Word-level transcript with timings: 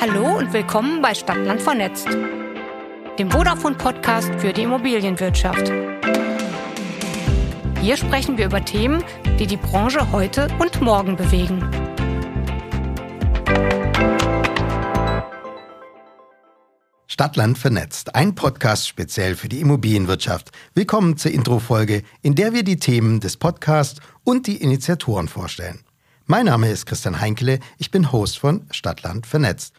Hallo 0.00 0.38
und 0.38 0.52
willkommen 0.52 1.02
bei 1.02 1.12
Stadtland 1.12 1.60
vernetzt, 1.60 2.06
dem 3.18 3.32
Vodafone-Podcast 3.32 4.30
für 4.38 4.52
die 4.52 4.62
Immobilienwirtschaft. 4.62 5.72
Hier 7.80 7.96
sprechen 7.96 8.38
wir 8.38 8.46
über 8.46 8.64
Themen, 8.64 9.02
die 9.40 9.48
die 9.48 9.56
Branche 9.56 10.12
heute 10.12 10.46
und 10.60 10.80
morgen 10.80 11.16
bewegen. 11.16 11.68
Stadtland 17.08 17.58
vernetzt, 17.58 18.14
ein 18.14 18.36
Podcast 18.36 18.86
speziell 18.86 19.34
für 19.34 19.48
die 19.48 19.58
Immobilienwirtschaft. 19.58 20.52
Willkommen 20.74 21.16
zur 21.16 21.32
Introfolge, 21.32 22.04
in 22.22 22.36
der 22.36 22.52
wir 22.52 22.62
die 22.62 22.78
Themen 22.78 23.18
des 23.18 23.36
Podcasts 23.36 24.00
und 24.22 24.46
die 24.46 24.62
Initiatoren 24.62 25.26
vorstellen. 25.26 25.80
Mein 26.26 26.44
Name 26.44 26.70
ist 26.70 26.86
Christian 26.86 27.20
Heinkele, 27.20 27.58
ich 27.78 27.90
bin 27.90 28.12
Host 28.12 28.38
von 28.38 28.64
Stadtland 28.70 29.26
vernetzt. 29.26 29.74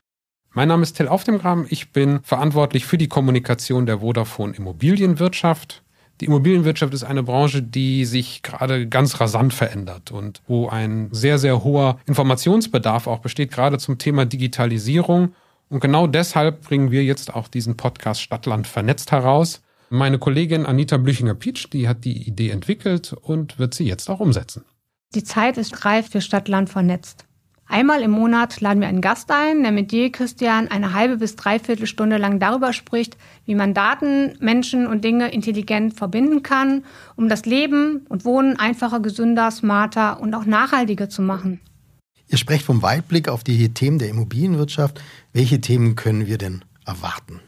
Mein 0.52 0.68
Name 0.68 0.82
ist 0.82 0.94
Till 0.94 1.08
Auf 1.08 1.24
dem 1.24 1.38
Graben. 1.38 1.68
Ich 1.70 1.92
bin 1.92 2.22
verantwortlich 2.24 2.86
für 2.86 2.98
die 2.98 3.08
Kommunikation 3.08 3.86
der 3.86 4.00
Vodafone 4.00 4.56
Immobilienwirtschaft. 4.56 5.84
Die 6.22 6.26
Immobilienwirtschaft 6.26 6.94
ist 6.94 7.04
eine 7.04 7.22
Branche, 7.22 7.62
die 7.62 8.04
sich 8.04 8.42
gerade 8.42 8.88
ganz 8.88 9.22
rasant 9.22 9.54
verändert 9.54 10.12
und 10.12 10.42
wo 10.48 10.68
ein 10.68 11.10
sehr, 11.12 11.38
sehr 11.38 11.64
hoher 11.64 12.00
Informationsbedarf 12.08 13.06
auch 13.06 13.20
besteht, 13.20 13.52
gerade 13.52 13.78
zum 13.78 14.00
Thema 14.00 14.26
Digitalisierung. 14.26 15.34
Und 15.70 15.82
genau 15.82 16.08
deshalb 16.08 16.62
bringen 16.62 16.90
wir 16.90 17.04
jetzt 17.04 17.34
auch 17.34 17.48
diesen 17.48 17.78
Podcast 17.78 18.22
Stadtland 18.22 18.66
vernetzt 18.66 19.12
heraus. 19.12 19.62
Meine 19.92 20.18
Kollegin 20.18 20.66
Anita 20.66 20.98
Blüchinger-Pietsch, 20.98 21.68
die 21.72 21.88
hat 21.88 22.04
die 22.06 22.28
Idee 22.28 22.50
entwickelt 22.50 23.14
und 23.14 23.60
wird 23.60 23.76
sie 23.76 23.86
jetzt 23.86 24.10
auch 24.10 24.20
umsetzen. 24.20 24.66
Die 25.14 25.24
Zeit 25.24 25.58
ist 25.58 25.86
reif 25.86 26.10
für 26.10 26.22
Stadtland 26.22 26.70
vernetzt. 26.70 27.29
Einmal 27.72 28.02
im 28.02 28.10
Monat 28.10 28.62
laden 28.62 28.82
wir 28.82 28.88
einen 28.88 29.00
Gast 29.00 29.30
ein, 29.30 29.62
der 29.62 29.72
mit 29.72 29.92
dir, 29.92 30.12
Christian, 30.12 30.70
eine 30.70 30.94
halbe 30.94 31.18
bis 31.18 31.36
dreiviertel 31.36 31.86
Stunde 31.86 32.18
lang 32.18 32.40
darüber 32.40 32.74
spricht, 32.74 33.16
wie 33.46 33.54
man 33.54 33.76
Daten, 33.76 34.36
Menschen 34.40 34.88
und 34.88 35.06
Dinge 35.06 35.32
intelligent 35.32 35.94
verbinden 35.94 36.42
kann, 36.42 36.84
um 37.16 37.30
das 37.30 37.46
Leben 37.46 38.08
und 38.10 38.26
Wohnen 38.26 38.58
einfacher, 38.58 39.02
gesünder, 39.02 39.52
smarter 39.52 40.20
und 40.20 40.34
auch 40.34 40.46
nachhaltiger 40.46 41.10
zu 41.10 41.22
machen. 41.22 41.60
Ihr 42.28 42.40
sprecht 42.40 42.66
vom 42.66 42.82
Weitblick 42.82 43.30
auf 43.30 43.44
die 43.44 43.72
Themen 43.72 44.00
der 44.00 44.10
Immobilienwirtschaft. 44.10 45.00
Welche 45.32 45.62
Themen 45.62 45.96
können 45.96 46.26
wir 46.26 46.40
denn 46.40 46.66
erwarten? 46.88 47.40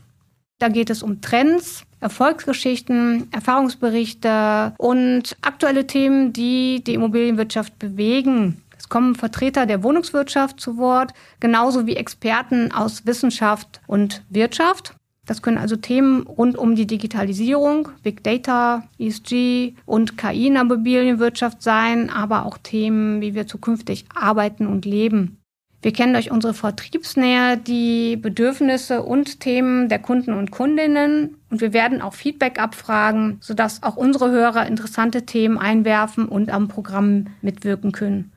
Da 0.60 0.68
geht 0.68 0.92
es 0.92 1.02
um 1.02 1.22
Trends, 1.22 1.84
Erfolgsgeschichten, 2.00 3.28
Erfahrungsberichte 3.32 4.76
und 4.78 5.36
aktuelle 5.42 5.88
Themen, 5.88 6.32
die 6.32 6.84
die 6.84 6.94
Immobilienwirtschaft 6.94 7.80
bewegen 7.80 8.62
kommen 8.90 9.16
Vertreter 9.16 9.66
der 9.66 9.84
Wohnungswirtschaft 9.84 10.60
zu 10.60 10.78
Wort, 10.78 11.14
genauso 11.40 11.88
wie 11.88 11.96
Experten 11.96 12.72
aus 12.72 13.06
Wissenschaft 13.06 13.82
und 13.88 14.24
Wirtschaft. 14.30 14.96
Das 15.26 15.42
können 15.42 15.58
also 15.58 15.76
Themen 15.76 16.24
rund 16.24 16.58
um 16.58 16.76
die 16.76 16.88
Digitalisierung, 16.88 17.90
Big 18.04 18.24
Data, 18.24 18.84
ESG 18.98 19.76
und 19.86 20.18
KI 20.18 20.48
in 20.48 20.54
der 20.56 20.64
Immobilienwirtschaft 20.64 21.62
sein, 21.62 22.10
aber 22.10 22.46
auch 22.46 22.58
Themen, 22.58 23.22
wie 23.22 23.36
wir 23.36 23.48
zukünftig 23.48 24.06
arbeiten 24.14 24.68
und 24.68 24.86
leben. 24.86 25.38
Wir 25.84 25.94
kennen 25.94 26.14
durch 26.14 26.32
unsere 26.32 26.54
Vertriebsnähe 26.54 27.58
die 27.58 28.16
Bedürfnisse 28.16 29.02
und 29.02 29.40
Themen 29.40 29.90
der 29.90 29.98
Kunden 29.98 30.34
und 30.34 30.52
Kundinnen 30.52 31.38
und 31.50 31.62
wir 31.62 31.74
werden 31.74 32.02
auch 32.02 32.14
Feedback 32.14 32.60
abfragen, 32.60 33.38
sodass 33.42 33.82
auch 33.82 33.98
unsere 33.98 34.30
Hörer 34.30 34.68
interessante 34.68 35.26
Themen 35.26 35.58
einwerfen 35.58 36.28
und 36.28 36.52
am 36.52 36.68
Programm 36.68 37.28
mitwirken 37.42 37.92
können. 37.92 38.32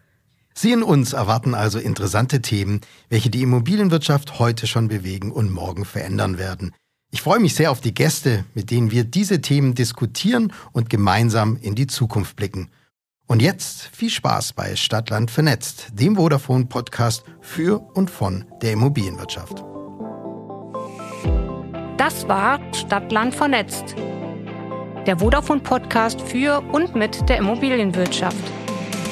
Sie 0.57 0.73
und 0.73 0.85
uns 0.85 1.13
erwarten 1.13 1.55
also 1.55 1.81
interessante 1.81 2.41
Themen, 2.41 2.81
welche 3.09 3.29
die 3.29 3.43
Immobilienwirtschaft 3.43 4.39
heute 4.39 4.69
schon 4.69 4.87
bewegen 4.87 5.33
und 5.33 5.53
morgen 5.53 5.85
verändern 5.85 6.39
werden. 6.39 6.73
Ich 7.11 7.23
freue 7.23 7.41
mich 7.41 7.55
sehr 7.55 7.71
auf 7.73 7.81
die 7.81 7.95
Gäste, 7.95 8.45
mit 8.55 8.71
denen 8.71 8.93
wir 8.93 9.05
diese 9.05 9.41
Themen 9.41 9.75
diskutieren 9.75 10.53
und 10.73 10.91
gemeinsam 10.91 11.57
in 11.61 11.75
die 11.75 11.89
Zukunft 11.89 12.37
blicken. 12.37 12.71
Und 13.27 13.43
jetzt 13.43 13.83
viel 13.93 14.11
Spaß 14.11 14.53
bei 14.53 14.77
Stadtland 14.77 15.31
vernetzt, 15.31 15.89
dem 15.93 16.17
Vodafone 16.17 16.67
Podcast 16.67 17.25
für 17.41 17.81
und 17.95 18.11
von 18.11 18.45
der 18.63 18.73
Immobilienwirtschaft. 18.73 19.65
Das 21.97 22.29
war 22.29 22.61
Stadtland 22.75 23.35
vernetzt, 23.35 23.97
der 25.07 25.19
Vodafone 25.19 25.61
Podcast 25.61 26.21
für 26.21 26.61
und 26.73 26.95
mit 26.95 27.29
der 27.29 27.39
Immobilienwirtschaft. 27.39 28.37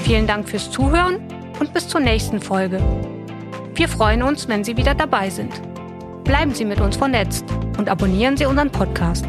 Vielen 0.04 0.26
Dank 0.26 0.48
fürs 0.48 0.70
Zuhören 0.70 1.31
und 1.62 1.72
bis 1.72 1.86
zur 1.86 2.00
nächsten 2.00 2.40
Folge. 2.40 2.80
Wir 3.76 3.88
freuen 3.88 4.24
uns, 4.24 4.48
wenn 4.48 4.64
Sie 4.64 4.76
wieder 4.76 4.96
dabei 4.96 5.30
sind. 5.30 5.52
Bleiben 6.24 6.52
Sie 6.52 6.64
mit 6.64 6.80
uns 6.80 6.96
vernetzt 6.96 7.44
und 7.78 7.88
abonnieren 7.88 8.36
Sie 8.36 8.46
unseren 8.46 8.68
Podcast. 8.68 9.26